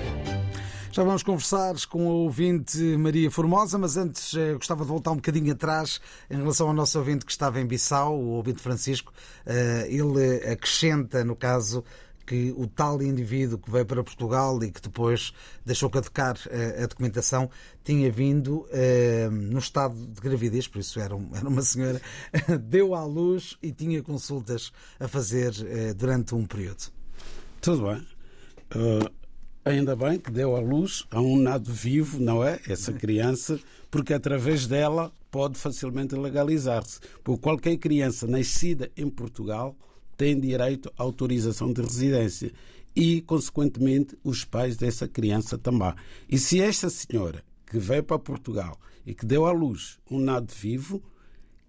[0.95, 5.17] Já vamos conversar com a ouvinte Maria Formosa, mas antes eh, gostava de voltar um
[5.17, 6.01] bocadinho atrás
[6.31, 9.13] em relação ao nosso ouvinte que estava em Bissau, o ouvinte Francisco.
[9.45, 11.83] Eh, ele acrescenta, no caso,
[12.27, 15.33] que o tal indivíduo que veio para Portugal e que depois
[15.65, 17.51] deixou caducar eh, a documentação
[17.83, 18.67] tinha vindo
[19.31, 22.01] no estado de gravidez, por isso era, uma senhora,
[22.63, 25.53] deu à luz e tinha consultas a fazer
[25.95, 26.91] durante um período.
[27.61, 28.07] Tudo bem.
[28.75, 29.11] Uh,
[29.65, 32.61] ainda bem que deu à luz a um nado vivo, não é?
[32.69, 33.59] Essa criança,
[33.91, 37.01] porque através dela pode facilmente legalizar-se.
[37.23, 39.75] Porque qualquer criança nascida em Portugal
[40.17, 42.53] tem direito à autorização de residência
[42.95, 45.93] e, consequentemente, os pais dessa criança também.
[46.29, 50.53] E se esta senhora que veio para Portugal e que deu à luz um nado
[50.55, 51.03] vivo,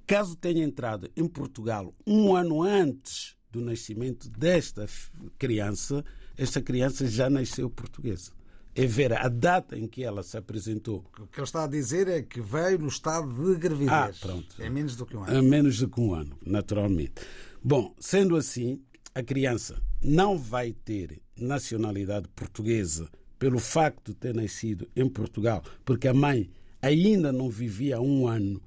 [0.06, 4.86] caso tenha entrado em Portugal um ano antes do nascimento desta
[5.40, 6.04] criança,
[6.38, 8.32] esta criança já nasceu portuguesa.
[8.78, 11.06] É ver a data em que ela se apresentou.
[11.18, 13.90] O que ele está a dizer é que veio no estado de gravidez.
[13.90, 14.62] Ah, pronto.
[14.62, 15.34] É menos do que um ano.
[15.34, 17.14] É menos do que um ano, naturalmente.
[17.68, 18.80] Bom, sendo assim,
[19.16, 26.08] a criança não vai ter nacionalidade portuguesa pelo facto de ter nascido em Portugal, porque
[26.08, 26.48] a mãe
[26.80, 28.62] ainda não vivia um ano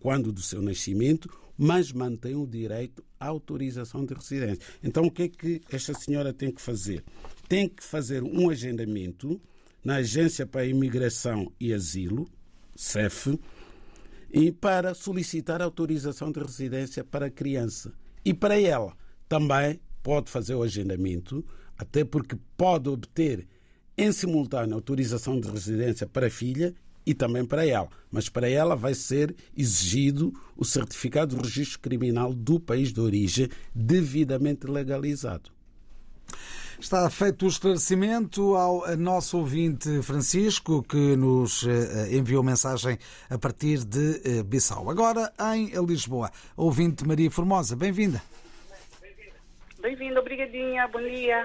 [0.00, 4.64] quando do seu nascimento, mas mantém o direito à autorização de residência.
[4.82, 7.04] Então, o que é que esta senhora tem que fazer?
[7.48, 9.40] Tem que fazer um agendamento
[9.84, 12.28] na Agência para a Imigração e Asilo,
[12.74, 13.38] CEF,
[14.32, 17.94] e para solicitar autorização de residência para a criança.
[18.24, 18.96] E para ela
[19.28, 21.44] também pode fazer o agendamento,
[21.76, 23.46] até porque pode obter
[23.96, 27.88] em simultâneo autorização de residência para a filha e também para ela.
[28.10, 33.48] Mas para ela vai ser exigido o certificado de registro criminal do país de origem
[33.74, 35.50] devidamente legalizado.
[36.80, 42.96] Está feito o esclarecimento ao nosso ouvinte Francisco, que nos eh, enviou mensagem
[43.28, 44.88] a partir de eh, Bissau.
[44.88, 48.22] Agora em Lisboa, ouvinte Maria Formosa, bem-vinda.
[49.80, 51.42] Bem-vinda, obrigadinha, bom dia.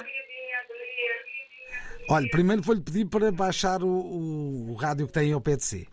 [2.10, 5.64] Olha, primeiro vou-lhe pedir para baixar o, o, o, rádio que tem ao pé de
[5.64, 5.90] si.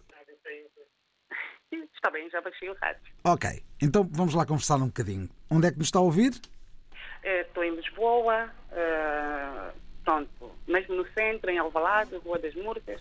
[1.95, 3.01] Está bem, já baixei o rádio.
[3.25, 5.31] Ok, então vamos lá conversar um bocadinho.
[5.51, 6.33] Onde é que nos está a ouvir?
[7.23, 13.01] Eh, estou em Lisboa, uh, pronto, mesmo no centro, em Alvalade, Rua das Murtas.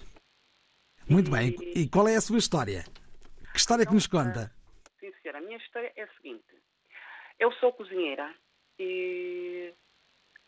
[1.10, 1.32] Muito e...
[1.32, 2.84] bem, e qual é a sua história?
[3.52, 4.52] Que história então, que nos conta?
[5.00, 6.44] Sim, senhora, a minha história é a seguinte.
[7.40, 8.34] Eu sou cozinheira
[8.78, 9.74] e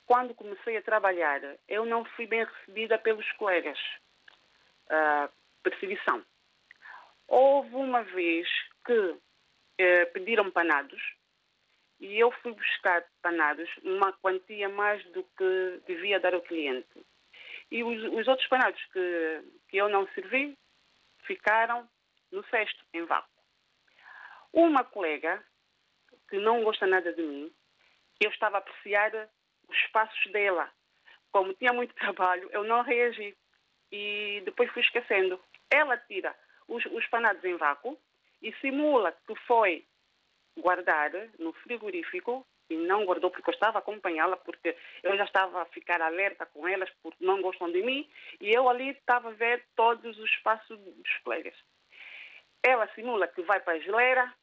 [0.06, 3.80] quando comecei a trabalhar, eu não fui bem recebida pelos colegas.
[4.88, 5.32] Uh,
[5.64, 6.22] perseguição.
[7.28, 8.46] Houve uma vez
[8.86, 11.02] que uh, pediram panados
[12.02, 17.06] e eu fui buscar panados uma quantia mais do que devia dar ao cliente.
[17.70, 20.58] E os, os outros panados que, que eu não servi
[21.26, 21.88] ficaram
[22.32, 23.30] no cesto, em vácuo.
[24.52, 25.44] Uma colega,
[26.28, 27.54] que não gosta nada de mim,
[28.20, 29.30] eu estava a apreciar
[29.70, 30.72] os passos dela.
[31.32, 33.38] Como tinha muito trabalho, eu não reagi.
[33.92, 35.40] E depois fui esquecendo.
[35.70, 36.36] Ela tira
[36.68, 37.96] os, os panados em vácuo
[38.42, 39.86] e simula que foi
[40.58, 45.62] guardar no frigorífico e não guardou porque eu estava a acompanhá-la, porque eu já estava
[45.62, 48.10] a ficar alerta com elas porque não gostam de mim
[48.40, 51.56] e eu ali estava a ver todos os passos dos colegas.
[52.64, 54.34] Ela simula que vai para a geleira,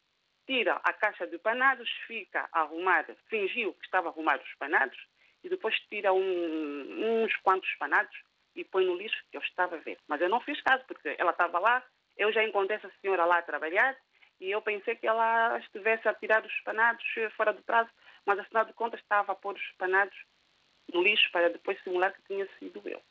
[0.47, 4.99] tira a caixa de panados, fica a arrumar, fingiu que estava a arrumar os panados
[5.43, 8.17] e depois tira um, uns quantos panados
[8.55, 9.99] e põe no lixo que eu estava a ver.
[10.09, 11.83] Mas eu não fiz caso, porque ela estava lá,
[12.17, 13.97] eu já encontrei essa senhora lá a trabalhar
[14.41, 17.05] e eu pensei que ela estivesse a tirar os panados
[17.37, 17.91] fora do prazo,
[18.25, 20.17] mas afinal de contas estava a pôr os panados
[20.93, 23.03] no lixo para depois simular que tinha sido eu.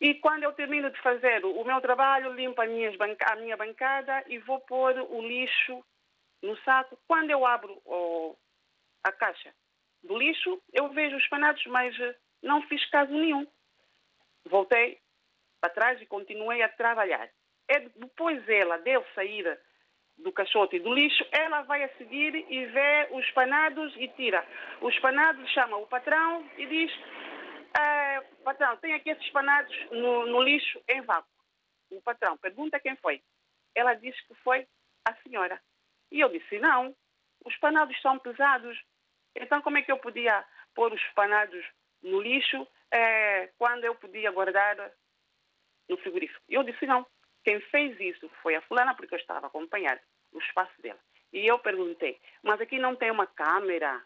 [0.00, 4.38] E quando eu termino de fazer o meu trabalho, limpo a a minha bancada e
[4.38, 5.84] vou pôr o lixo
[6.40, 6.96] no saco.
[7.08, 8.36] Quando eu abro oh,
[9.02, 9.52] a caixa
[10.04, 13.44] do lixo, eu vejo os panados, mas eh, não fiz caso nenhum.
[14.44, 15.00] Voltei
[15.60, 17.28] para trás e continuei a trabalhar.
[17.66, 19.58] É depois ela deu sair
[20.18, 24.44] do caixote e do lixo, ela vai a seguir e vê os panados e tira.
[24.80, 26.92] Os panados chama o patrão e diz:
[27.78, 31.28] ah, patrão, tem aqui esses panados no, no lixo em vácuo.
[31.90, 33.22] O patrão pergunta quem foi.
[33.74, 34.66] Ela diz que foi
[35.06, 35.60] a senhora.
[36.10, 36.94] E eu disse, não,
[37.44, 38.78] os panados são pesados.
[39.36, 40.44] Então como é que eu podia
[40.74, 41.64] pôr os panados
[42.02, 44.76] no lixo é, quando eu podia guardar
[45.88, 46.42] no frigorífico?
[46.48, 47.06] Eu disse, não.
[47.48, 49.98] Quem fez isso foi a fulana, porque eu estava a acompanhar
[50.32, 51.00] o espaço dela.
[51.32, 54.04] E eu perguntei, mas aqui não tem uma câmera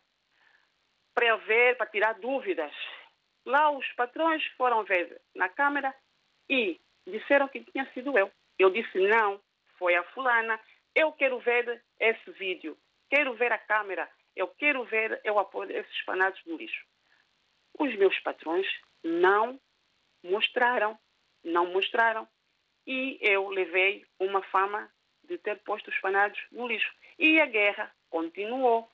[1.12, 2.72] para ver, para tirar dúvidas.
[3.44, 5.92] Lá os patrões foram ver na câmera
[6.48, 8.30] e disseram que tinha sido eu.
[8.56, 9.42] Eu disse não,
[9.76, 10.60] foi a fulana.
[10.94, 12.78] Eu quero ver esse vídeo,
[13.10, 16.86] quero ver a câmera, eu quero ver eu apoio esses panados no lixo.
[17.76, 18.68] Os meus patrões
[19.02, 19.60] não
[20.22, 20.96] mostraram,
[21.42, 22.28] não mostraram.
[22.86, 24.90] E eu levei uma fama
[25.24, 26.92] de ter posto os panados no lixo.
[27.18, 28.88] E a guerra continuou.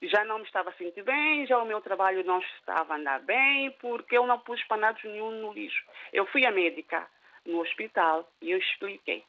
[0.00, 3.20] Já não me estava a sentir bem, já o meu trabalho não estava a andar
[3.20, 5.84] bem, porque eu não pus panados nenhum no lixo.
[6.12, 7.08] Eu fui a médica
[7.46, 9.24] no hospital e eu expliquei.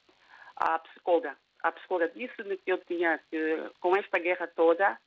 [0.56, 5.00] A psicóloga, a psicóloga disse-me que eu tinha que, com esta guerra toda,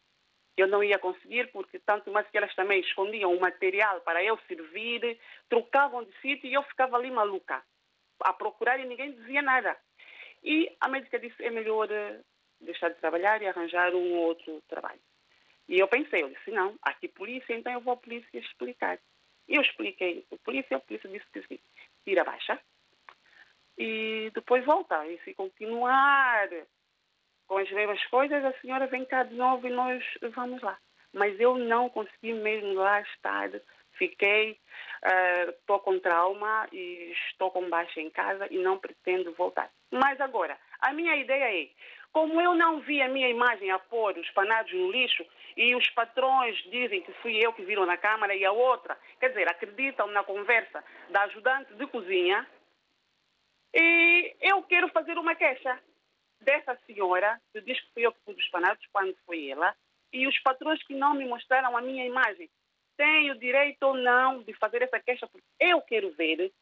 [0.56, 4.38] eu não ia conseguir, porque tanto mais que elas também escondiam o material para eu
[4.48, 5.18] servir,
[5.48, 7.62] trocavam de sítio e eu ficava ali maluca,
[8.20, 9.76] a procurar e ninguém dizia nada.
[10.42, 12.20] E a médica disse, é melhor eh,
[12.60, 15.00] deixar de trabalhar e arranjar um outro trabalho.
[15.68, 18.98] E eu pensei, eu disse, não, aqui polícia, então eu vou à polícia explicar.
[19.48, 21.60] E eu expliquei a polícia, a polícia disse que
[22.04, 22.60] tira a baixa
[23.78, 25.06] e depois volta.
[25.06, 26.48] E se continuar
[27.46, 30.02] com as mesmas coisas, a senhora vem cá de novo e nós
[30.34, 30.78] vamos lá.
[31.12, 33.50] Mas eu não consegui mesmo lá estar.
[33.98, 34.58] Fiquei,
[35.48, 39.70] estou uh, com trauma e estou com baixa em casa e não pretendo voltar.
[39.90, 41.68] Mas agora, a minha ideia é,
[42.12, 45.24] como eu não vi a minha imagem a pôr os panados no lixo
[45.56, 49.28] e os patrões dizem que fui eu que viram na Câmara e a outra, quer
[49.28, 52.46] dizer, acreditam na conversa da ajudante de cozinha,
[53.74, 55.78] e eu quero fazer uma queixa
[56.40, 59.74] dessa senhora, que diz que fui eu que pus os panados quando foi ela,
[60.10, 62.48] e os patrões que não me mostraram a minha imagem.
[62.96, 66.52] Tenho direito ou não de fazer essa queixa, porque eu quero ver,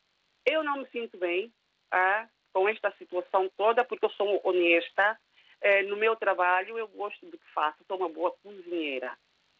[0.45, 1.53] eu não me sinto bem
[1.91, 5.19] ah, com esta situação toda, porque eu sou honesta.
[5.61, 9.17] Eh, no meu trabalho, eu gosto do que faço, sou uma boa cozinheira.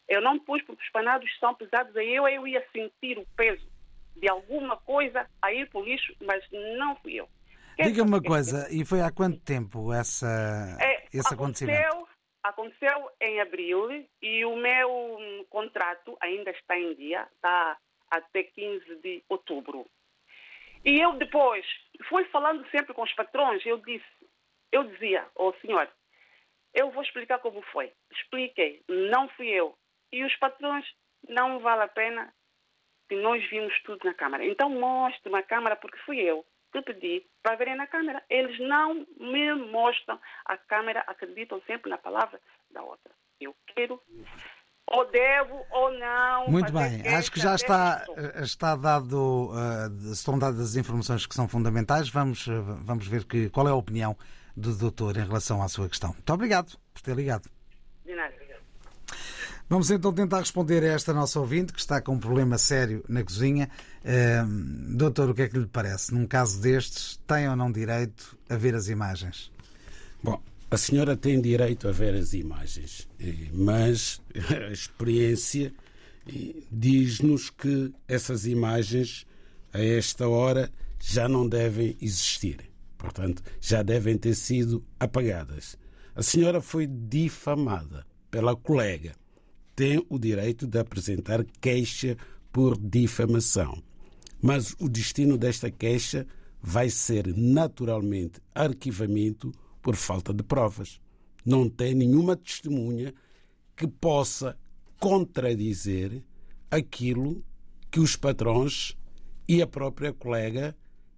[0.07, 3.67] Eu não pus porque os panados são pesados, aí eu, eu ia sentir o peso
[4.15, 7.27] de alguma coisa a ir para o lixo, mas não fui eu.
[7.77, 12.07] Diga-me uma coisa, e foi há quanto tempo essa, é, esse acontecimento?
[12.45, 17.75] Aconteceu em abril e o meu hum, contrato ainda está em dia, está
[18.11, 19.89] até 15 de outubro.
[20.85, 21.65] E eu depois
[22.07, 24.05] fui falando sempre com os patrões, eu disse,
[24.71, 25.89] eu dizia, oh, senhor,
[26.71, 27.91] eu vou explicar como foi.
[28.11, 29.75] Expliquei, não fui eu.
[30.11, 30.85] E os patrões,
[31.27, 32.31] não vale a pena
[33.09, 34.45] que nós vimos tudo na Câmara.
[34.45, 36.45] Então mostre-me a Câmara porque fui eu
[36.83, 38.23] pedi para verem na Câmara.
[38.29, 42.39] Eles não me mostram a Câmara, acreditam sempre na palavra
[42.71, 43.11] da outra.
[43.39, 44.01] Eu quero
[44.87, 46.47] ou devo ou não.
[46.47, 48.05] Muito bem, acho que já está,
[48.41, 52.09] está dado, uh, estão dadas as informações que são fundamentais.
[52.09, 54.15] Vamos, uh, vamos ver que, qual é a opinião
[54.55, 56.11] do doutor em relação à sua questão.
[56.13, 57.49] Muito obrigado por ter ligado.
[58.05, 58.44] De nada.
[59.67, 63.23] Vamos então tentar responder a esta nossa ouvinte que está com um problema sério na
[63.23, 63.67] cozinha.
[64.03, 66.13] Uh, doutor, o que é que lhe parece?
[66.13, 69.51] Num caso destes, tem ou não direito a ver as imagens?
[70.23, 70.39] Bom,
[70.69, 73.09] a senhora tem direito a ver as imagens,
[73.51, 75.73] mas a experiência
[76.71, 79.25] diz-nos que essas imagens,
[79.73, 82.69] a esta hora, já não devem existir.
[82.99, 85.75] Portanto, já devem ter sido apagadas.
[86.15, 89.15] A senhora foi difamada pela colega
[89.75, 92.15] tem o direito de apresentar queixa
[92.51, 93.81] por difamação.
[94.41, 96.25] Mas o destino desta queixa
[96.61, 99.51] vai ser naturalmente arquivamento
[99.81, 100.99] por falta de provas.
[101.45, 103.13] Não tem nenhuma testemunha
[103.75, 104.57] que possa
[104.99, 106.23] contradizer
[106.71, 107.43] aquilo
[107.91, 108.97] que os patrões
[109.47, 110.75] e a própria colega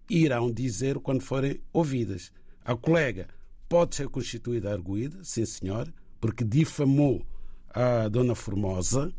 [0.10, 2.32] irão dizer quando forem ouvidas.
[2.66, 3.28] A colega
[3.70, 7.26] pode ser constituída arguída, sim senhor, porque difamou
[7.70, 9.14] a Dona Formosa,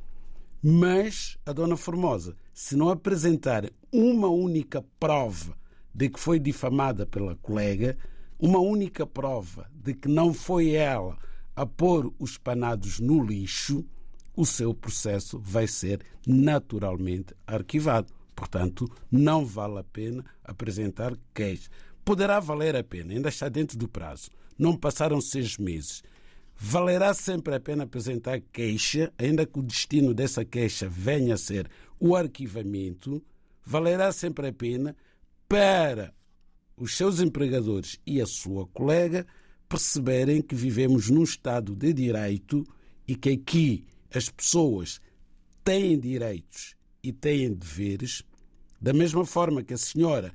[0.62, 5.56] mas a Dona Formosa, se não apresentar uma única prova
[5.94, 7.96] de que foi difamada pela colega,
[8.38, 11.16] uma única prova de que não foi ela
[11.54, 13.84] a pôr os panados no lixo,
[14.36, 18.12] o seu processo vai ser naturalmente arquivado.
[18.34, 21.68] Portanto, não vale a pena apresentar queixa.
[22.04, 24.30] Poderá valer a pena, ainda está dentro do prazo.
[24.56, 26.02] Não passaram seis meses
[26.58, 31.70] valerá sempre a pena apresentar queixa, ainda que o destino dessa queixa venha a ser
[32.00, 33.24] o arquivamento,
[33.64, 34.96] valerá sempre a pena
[35.48, 36.12] para
[36.76, 39.24] os seus empregadores e a sua colega
[39.68, 42.66] perceberem que vivemos num Estado de direito
[43.06, 45.00] e que aqui as pessoas
[45.62, 48.24] têm direitos e têm deveres,
[48.80, 50.32] da mesma forma que a senhora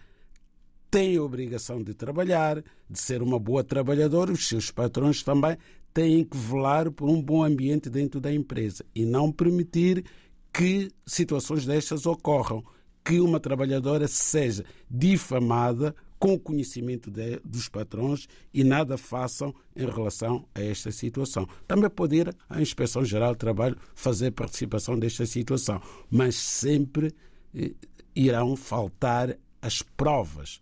[0.90, 5.58] tem a obrigação de trabalhar, de ser uma boa trabalhadora, os seus patrões também
[5.94, 10.04] têm que velar por um bom ambiente dentro da empresa e não permitir
[10.52, 12.64] que situações destas ocorram,
[13.04, 19.86] que uma trabalhadora seja difamada com o conhecimento de, dos patrões e nada façam em
[19.86, 21.46] relação a esta situação.
[21.68, 27.14] Também pode ir à Inspeção Geral do Trabalho fazer participação desta situação, mas sempre
[27.54, 27.74] eh,
[28.16, 30.62] irão faltar as provas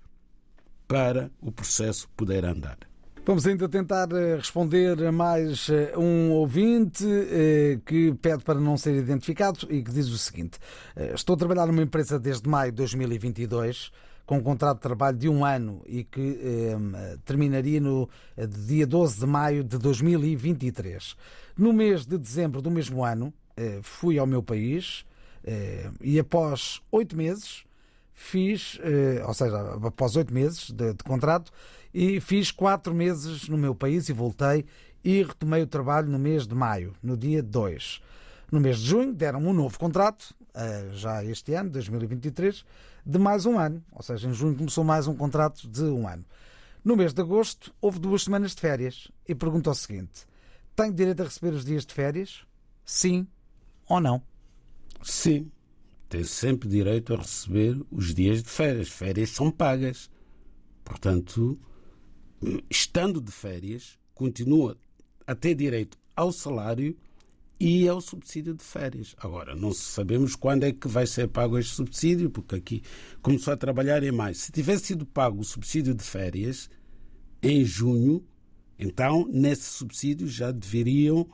[0.87, 2.90] para o processo poder andar.
[3.23, 8.75] Vamos ainda tentar eh, responder a mais eh, um ouvinte eh, que pede para não
[8.75, 10.57] ser identificado e que diz o seguinte:
[11.13, 13.91] Estou a trabalhar numa empresa desde maio de 2022
[14.25, 18.09] com um contrato de trabalho de um ano e que eh, terminaria no
[18.65, 21.15] dia 12 de maio de 2023.
[21.55, 23.31] No mês de dezembro do mesmo ano,
[23.83, 25.05] fui ao meu país
[26.01, 27.65] e após oito meses
[28.13, 28.79] fiz,
[29.27, 31.51] ou seja, após oito meses de, de contrato,
[31.93, 34.65] e fiz quatro meses no meu país e voltei
[35.03, 38.01] e retomei o trabalho no mês de maio, no dia 2.
[38.51, 42.65] No mês de junho deram-me um novo contrato, eh, já este ano, 2023,
[43.05, 43.83] de mais um ano.
[43.91, 46.25] Ou seja, em junho começou mais um contrato de um ano.
[46.83, 50.25] No mês de agosto houve duas semanas de férias e pergunto o seguinte:
[50.75, 52.45] tenho direito a receber os dias de férias?
[52.83, 53.27] Sim
[53.87, 54.21] ou não?
[55.03, 55.51] Sim,
[56.09, 58.89] tem sempre direito a receber os dias de férias.
[58.89, 60.09] Férias são pagas.
[60.83, 61.59] Portanto,
[62.69, 64.77] estando de férias, continua
[65.27, 66.97] a ter direito ao salário
[67.59, 69.15] e ao subsídio de férias.
[69.19, 72.83] Agora, não sabemos quando é que vai ser pago este subsídio, porque aqui
[73.21, 74.33] começou a trabalhar em maio.
[74.33, 76.69] Se tivesse sido pago o subsídio de férias
[77.41, 78.25] em junho,
[78.79, 81.29] então nesse subsídio já deveriam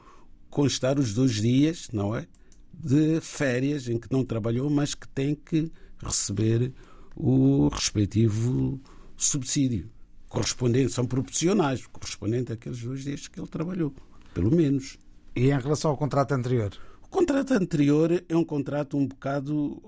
[0.50, 2.28] constar os dois dias, não é?
[2.74, 5.72] De férias em que não trabalhou, mas que tem que
[6.04, 6.74] receber
[7.16, 8.80] o respectivo
[9.16, 9.90] subsídio
[10.38, 13.94] correspondente, são proporcionais, correspondente àqueles dois dias que ele trabalhou,
[14.34, 14.98] pelo menos.
[15.36, 16.72] E em relação ao contrato anterior?
[17.02, 19.82] O contrato anterior é um contrato um bocado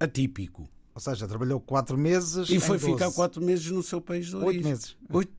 [0.00, 0.68] atípico.
[0.94, 2.48] Ou seja, trabalhou quatro meses.
[2.48, 4.56] E foi ficar quatro meses no seu país de origem.
[4.56, 4.96] Oito meses.
[5.10, 5.32] Oito...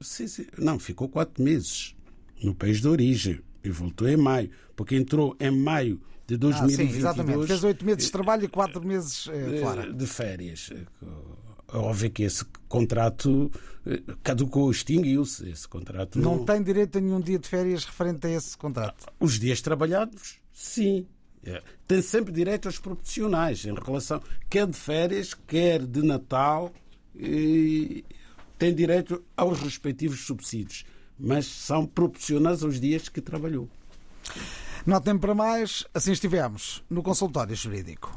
[0.00, 0.46] Sim, sim.
[0.58, 1.94] Não, ficou quatro meses
[2.42, 6.90] no país de origem e voltou em maio, porque entrou em maio de 2022.
[6.90, 7.46] Ah, sim, exatamente.
[7.46, 9.92] Fez oito meses de trabalho e quatro meses eh, fora.
[9.92, 10.84] De férias é
[11.72, 13.50] óbvio que esse contrato
[13.86, 15.48] eh, caducou, extinguiu-se.
[15.50, 16.36] Esse contrato não...
[16.36, 19.06] não tem direito a nenhum dia de férias referente a esse contrato.
[19.20, 21.06] Os dias trabalhados, sim.
[21.44, 21.62] É.
[21.86, 26.72] Tem sempre direito aos proporcionais em relação, quer de férias, quer de Natal,
[28.58, 30.84] tem direito aos respectivos subsídios,
[31.18, 33.68] mas são proporcionais aos dias que trabalhou.
[34.84, 38.16] Não há tempo para mais, assim estivemos no consultório jurídico.